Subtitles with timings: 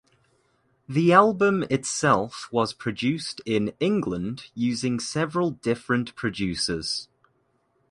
[0.89, 7.07] The album itself was produced in England using several different producers.